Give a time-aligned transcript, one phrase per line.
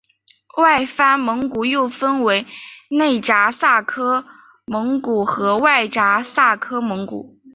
[0.57, 2.47] 外藩蒙古又分为
[2.89, 4.25] 内札萨克
[4.65, 7.39] 蒙古和外札萨克蒙古。